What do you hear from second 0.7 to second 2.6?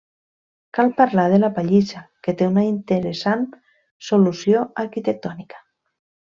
Cal parlar de la pallissa que té